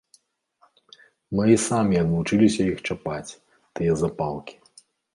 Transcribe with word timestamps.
Мы 1.35 1.43
і 1.57 1.59
самі 1.67 1.95
адвучыліся 2.03 2.61
іх 2.73 2.77
чапаць, 2.91 3.37
тыя 3.75 3.91
запалкі. 4.05 4.55